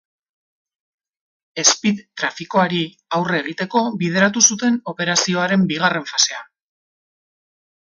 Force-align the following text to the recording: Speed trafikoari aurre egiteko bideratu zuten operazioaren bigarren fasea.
Speed 1.71 1.99
trafikoari 2.23 2.81
aurre 3.19 3.39
egiteko 3.45 3.85
bideratu 4.03 4.47
zuten 4.51 4.83
operazioaren 4.97 5.71
bigarren 5.75 6.13
fasea. 6.15 6.47